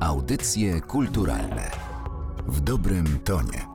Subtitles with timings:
[0.00, 1.70] Audycje kulturalne
[2.46, 3.66] w dobrym tonie.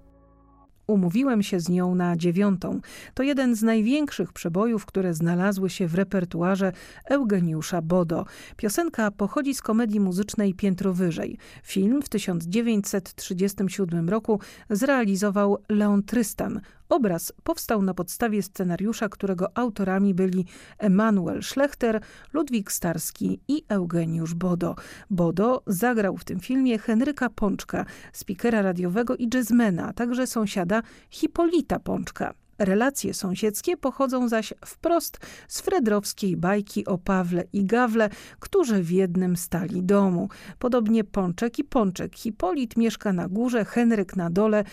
[0.88, 2.80] Umówiłem się z nią na dziewiątą.
[3.14, 6.72] To jeden z największych przebojów, które znalazły się w repertuarze
[7.10, 8.26] Eugeniusza Bodo.
[8.58, 11.38] Piosenka pochodzi z komedii muzycznej Piętro Wyżej.
[11.64, 14.40] Film w 1937 roku
[14.70, 16.62] zrealizował Leon Trystan.
[16.90, 20.46] Obraz powstał na podstawie scenariusza, którego autorami byli
[20.78, 22.02] Emanuel Schlechter,
[22.34, 24.76] Ludwik Starski i Eugeniusz Bodo.
[25.10, 31.80] Bodo zagrał w tym filmie Henryka Pączka, spikera radiowego i jazzmena, a także sąsiada Hipolita
[31.80, 32.34] Pączka.
[32.60, 38.10] Relacje sąsiedzkie pochodzą zaś wprost z fredrowskiej bajki o Pawle i Gawle,
[38.40, 40.30] którzy w jednym stali domu.
[40.60, 42.16] Podobnie Pączek i Pączek.
[42.16, 44.64] Hipolit mieszka na górze, Henryk na dole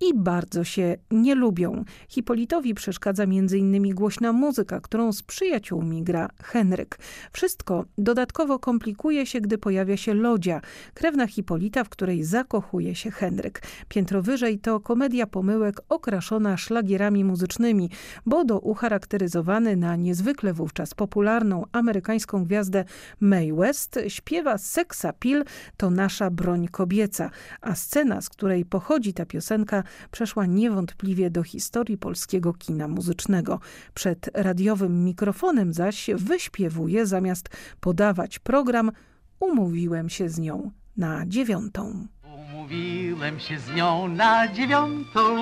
[0.00, 1.84] i bardzo się nie lubią.
[2.08, 3.94] Hipolitowi przeszkadza m.in.
[3.94, 6.98] głośna muzyka, którą z przyjaciółmi gra Henryk.
[7.32, 10.60] Wszystko dodatkowo komplikuje się, gdy pojawia się Lodzia,
[10.94, 13.62] krewna Hipolita, w której zakochuje się Henryk.
[13.88, 17.90] Piętro wyżej to komedia pomyłek okraszona szlagierami muzycznymi.
[18.26, 22.84] Bodo ucharakteryzowany na niezwykle wówczas popularną amerykańską gwiazdę
[23.20, 25.44] Mae West śpiewa Sex Appeal
[25.76, 27.30] to nasza broń kobieca,
[27.60, 33.60] a scena, z której pochodzi ta piosenka przeszła niewątpliwie do historii polskiego kina muzycznego.
[33.94, 37.48] Przed radiowym mikrofonem zaś wyśpiewuje zamiast
[37.80, 38.92] podawać program
[39.40, 42.06] Umówiłem się z nią na dziewiątą.
[42.34, 45.36] Umówiłem się z nią na dziewiątą,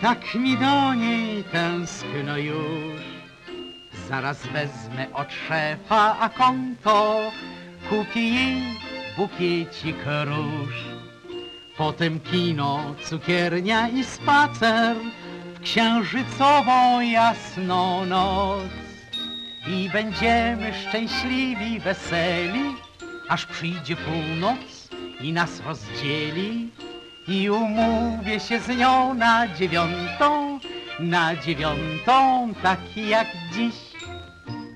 [0.00, 3.00] tak mi do niej tęskno już.
[4.08, 7.20] Zaraz wezmę od szefa a konto,
[7.88, 8.62] kupię jej
[9.16, 10.93] bukiecik róż.
[11.76, 14.96] Potem kino, cukiernia i spacer
[15.54, 18.62] w księżycową jasną noc.
[19.66, 22.76] I będziemy szczęśliwi, weseli,
[23.28, 24.88] aż przyjdzie północ
[25.20, 26.70] i nas rozdzieli.
[27.28, 30.58] I umówię się z nią na dziewiątą,
[30.98, 33.93] na dziewiątą, tak jak dziś.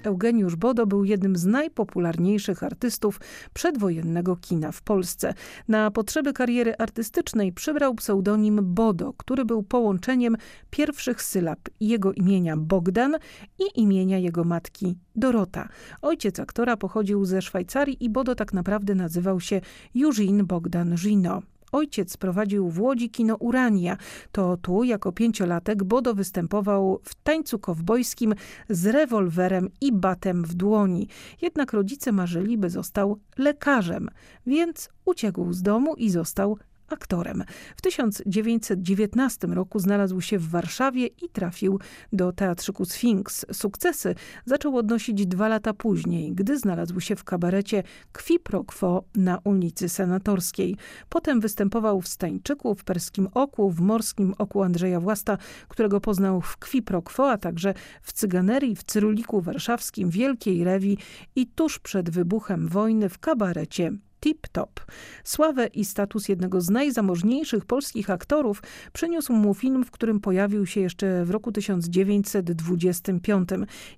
[0.08, 3.20] Eugeniusz Bodo był jednym z najpopularniejszych artystów
[3.54, 5.34] przedwojennego kina w Polsce.
[5.68, 10.36] Na potrzeby kariery artystycznej przybrał pseudonim Bodo, który był połączeniem
[10.70, 13.16] pierwszych sylab jego imienia Bogdan
[13.58, 15.68] i imienia jego matki Dorota.
[16.02, 19.60] Ojciec aktora pochodził ze Szwajcarii i Bodo tak naprawdę nazywał się
[19.96, 21.42] Eugene Bogdan Gino.
[21.72, 23.96] Ojciec prowadził w Łodzi kino Urania.
[24.32, 28.34] To tu jako pięciolatek Bodo występował w tańcu kowbojskim
[28.68, 31.08] z rewolwerem i batem w dłoni.
[31.42, 34.08] Jednak rodzice marzyli, by został lekarzem,
[34.46, 37.44] więc uciekł z domu i został aktorem.
[37.76, 41.80] W 1919 roku znalazł się w Warszawie i trafił
[42.12, 43.46] do teatrzyku Sfinks.
[43.52, 47.82] Sukcesy zaczął odnosić dwa lata później, gdy znalazł się w kabarecie
[48.12, 50.76] Kwi pro quo na ulicy Senatorskiej.
[51.08, 55.38] Potem występował w Stańczyku, w Perskim Oku, w Morskim Oku Andrzeja Własta,
[55.68, 60.98] którego poznał w Kwi pro quo, a także w Cyganerii, w Cyruliku Warszawskim, Wielkiej Rewi
[61.36, 64.80] i tuż przed wybuchem wojny w kabarecie tip-top.
[65.24, 68.62] Sławę i status jednego z najzamożniejszych polskich aktorów
[68.92, 73.48] przyniósł mu film, w którym pojawił się jeszcze w roku 1925.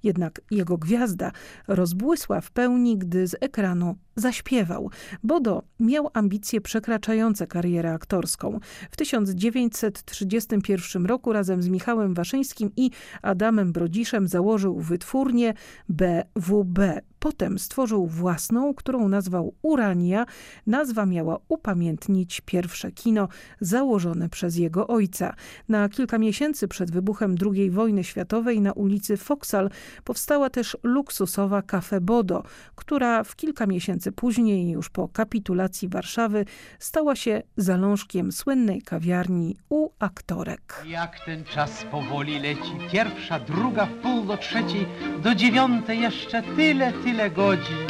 [0.02, 1.32] Jednak jego gwiazda
[1.68, 4.90] rozbłysła w pełni, gdy z ekranu zaśpiewał.
[5.22, 8.60] Bodo miał ambicje przekraczające karierę aktorską.
[8.90, 12.90] W 1931 roku razem z Michałem Waszyńskim i
[13.22, 15.54] Adamem Brodziszem założył wytwórnię
[15.88, 17.09] BWB.
[17.20, 20.26] Potem stworzył własną, którą nazwał Urania.
[20.66, 23.28] Nazwa miała upamiętnić pierwsze kino
[23.60, 25.34] założone przez jego ojca.
[25.68, 29.70] Na kilka miesięcy przed wybuchem II wojny światowej na ulicy Foksal
[30.04, 32.42] powstała też luksusowa Cafe Bodo,
[32.74, 36.44] która w kilka miesięcy później, już po kapitulacji Warszawy,
[36.78, 40.82] stała się zalążkiem słynnej kawiarni u aktorek.
[40.86, 44.86] Jak ten czas powoli leci, pierwsza, druga, w pół do trzeciej,
[45.22, 47.86] do dziewiątej jeszcze tyle, tyle godzin.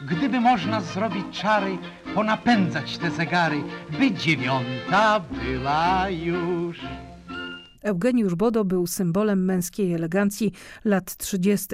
[0.00, 1.78] Gdyby można zrobić czary,
[2.14, 3.62] ponapędzać te zegary,
[3.98, 6.80] by dziewiąta była już.
[7.86, 10.52] Eugeniusz Bodo był symbolem męskiej elegancji
[10.84, 11.66] lat 30.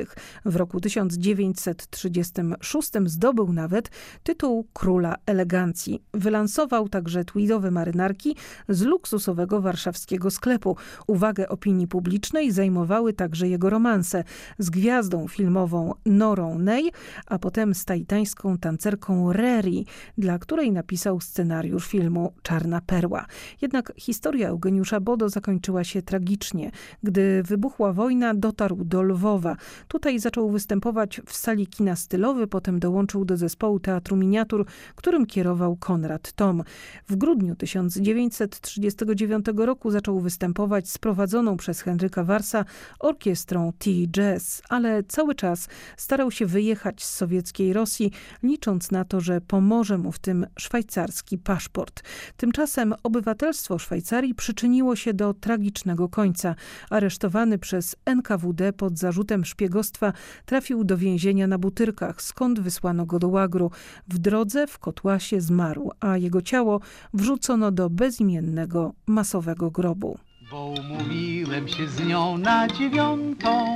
[0.45, 3.91] W roku 1936 zdobył nawet
[4.23, 6.03] tytuł króla elegancji.
[6.15, 8.37] Wylansował także tweedowe marynarki
[8.69, 10.77] z luksusowego warszawskiego sklepu.
[11.07, 14.25] Uwagę opinii publicznej zajmowały także jego romanse
[14.59, 16.91] z gwiazdą filmową Norą Ney,
[17.27, 19.87] a potem z taitańską tancerką Reri,
[20.19, 23.27] dla której napisał scenariusz filmu Czarna Perła.
[23.63, 26.71] Jednak historia Eugeniusza Bodo zakończyła się tragicznie.
[27.03, 29.57] Gdy wybuchła wojna, dotarł do Lwowa.
[29.89, 35.77] Tutaj zaczął występować w sali kina stylowy, potem dołączył do zespołu Teatru Miniatur, którym kierował
[35.77, 36.63] Konrad Tom.
[37.09, 42.65] W grudniu 1939 roku zaczął występować z prowadzoną przez Henryka Warsa
[42.99, 48.13] orkiestrą T-Jazz, ale cały czas starał się wyjechać z sowieckiej Rosji,
[48.43, 52.03] licząc na to, że pomoże mu w tym szwajcarski paszport.
[52.37, 56.55] Tymczasem obywatelstwo Szwajcarii przyczyniło się do tragicznego końca.
[56.91, 60.13] Aresztowany przez NKWD pod zarzutem szpiegostwa
[60.47, 63.71] trafił do więzienia na Butyrkach, skąd wysłano go do łagru.
[64.09, 66.81] W drodze w Kotłasie zmarł, a jego ciało
[67.15, 70.19] wrzucono do bezimiennego, masowego grobu.
[70.51, 73.67] Bo umówiłem się z nią na dziewiątą,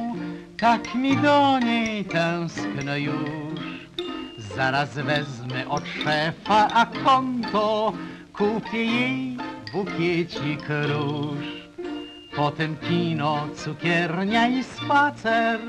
[0.59, 3.61] tak mi do niej tęskno już.
[4.57, 7.93] Zaraz wezmę od szefa a konto,
[8.33, 9.37] kupię jej
[9.73, 11.66] bukiecik róż.
[12.37, 15.61] Potem kino, cukiernia i spacer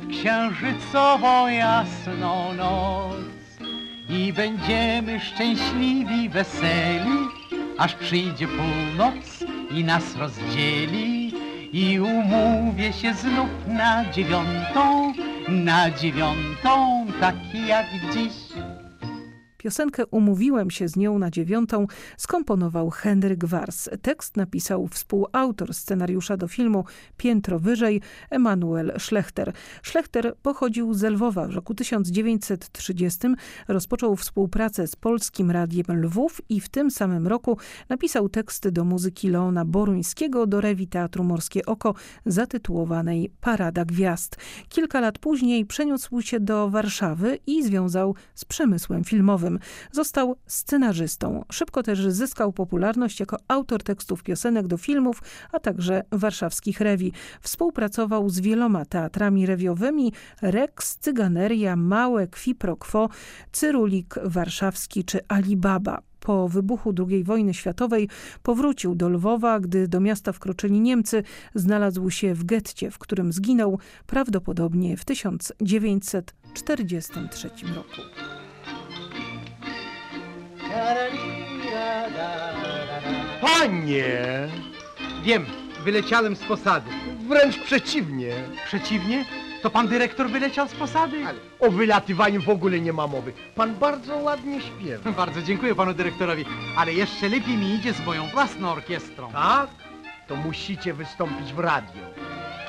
[0.00, 3.16] w księżycowo jasną noc.
[4.08, 7.18] I będziemy szczęśliwi, weseli,
[7.78, 11.32] aż przyjdzie północ i nas rozdzieli.
[11.72, 15.12] I umówię się znów na dziewiątą,
[15.48, 18.32] na dziewiątą, taki jak dziś.
[19.66, 21.86] Piosenkę Umówiłem się z nią na dziewiątą
[22.16, 23.88] skomponował Henryk Wars.
[24.02, 26.84] Tekst napisał współautor scenariusza do filmu
[27.16, 29.52] Piętro wyżej Emanuel Schlechter.
[29.82, 31.46] Schlechter pochodził z Lwowa.
[31.46, 33.18] W roku 1930
[33.68, 37.58] rozpoczął współpracę z Polskim Radiem Lwów i w tym samym roku
[37.88, 41.94] napisał teksty do muzyki Leona Boruńskiego do rewi Teatru Morskie Oko
[42.26, 44.36] zatytułowanej Parada Gwiazd.
[44.68, 49.55] Kilka lat później przeniósł się do Warszawy i związał z przemysłem filmowym.
[49.92, 51.44] Został scenarzystą.
[51.52, 55.22] Szybko też zyskał popularność jako autor tekstów piosenek do filmów,
[55.52, 57.12] a także warszawskich rewi.
[57.40, 60.12] Współpracował z wieloma teatrami rewiowymi
[60.42, 63.08] Rex, Cyganeria, Małe, Kwipro Quo,
[63.52, 68.08] Cyrulik Warszawski czy Alibaba po wybuchu II wojny światowej
[68.42, 71.22] powrócił do Lwowa, gdy do miasta wkroczyli Niemcy,
[71.54, 78.00] znalazł się w getcie, w którym zginął prawdopodobnie w 1943 roku.
[83.40, 84.48] Panie!
[85.22, 85.46] Wiem,
[85.84, 86.90] wyleciałem z posady.
[87.28, 88.34] Wręcz przeciwnie.
[88.66, 89.24] Przeciwnie,
[89.62, 91.26] to pan dyrektor wyleciał z posady?
[91.26, 93.32] Ale o wylatywaniu w ogóle nie ma mowy.
[93.54, 95.12] Pan bardzo ładnie śpiewa.
[95.22, 96.44] Bardzo dziękuję panu dyrektorowi,
[96.76, 99.32] ale jeszcze lepiej mi idzie z moją własną orkiestrą.
[99.32, 99.70] Tak?
[100.28, 102.02] To musicie wystąpić w radio.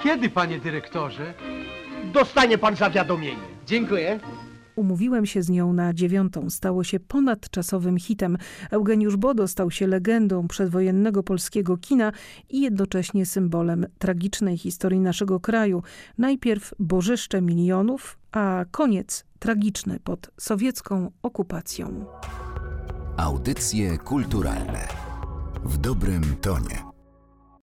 [0.03, 1.33] Kiedy, panie dyrektorze?
[2.03, 3.47] Dostanie pan zawiadomienie.
[3.65, 4.19] Dziękuję.
[4.77, 6.49] Umówiłem się z nią na dziewiątą.
[6.49, 8.37] Stało się ponadczasowym hitem.
[8.71, 12.11] Eugeniusz Bodo stał się legendą przedwojennego polskiego kina
[12.49, 15.83] i jednocześnie symbolem tragicznej historii naszego kraju.
[16.17, 22.05] Najpierw bożyszcze milionów, a koniec tragiczny pod sowiecką okupacją.
[23.17, 24.87] Audycje kulturalne
[25.65, 26.86] w dobrym tonie.